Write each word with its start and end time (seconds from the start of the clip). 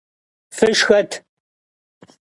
Fışşxet! 0.57 1.11